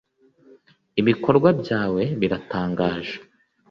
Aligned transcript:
ibikorwa 1.01 1.49
byawe 1.61 2.03
biratangaje 2.21 3.15